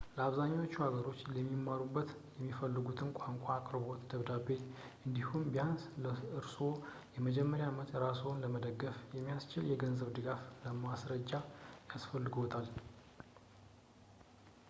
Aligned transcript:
ለአብዛኞቹ 0.17 0.73
ሀገሮች 0.85 1.19
ሊማሩበት 1.33 2.07
ከሚፈልጉት 2.29 2.95
ተቋም 3.01 3.35
የአቅርቦት 3.43 3.99
ደብዳቤ 4.11 4.47
እንዲሁም 5.07 5.43
ቢያንስ 5.55 5.83
ለኮርስዎ 6.05 6.69
የመጀመሪያ 7.17 7.67
ዓመት 7.73 7.91
ራስዎን 8.05 8.41
ለመደገፍ 8.45 8.97
የሚያስችል 9.19 9.67
የገንዘብ 9.73 10.09
ድጋፍ 10.17 10.43
ማስረጃ 10.87 11.31
ያስፈልግዎታል 11.93 12.67